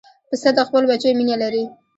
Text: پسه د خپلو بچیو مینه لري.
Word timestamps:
پسه 0.29 0.49
د 0.57 0.59
خپلو 0.67 0.85
بچیو 0.91 1.17
مینه 1.19 1.35
لري. 1.43 1.63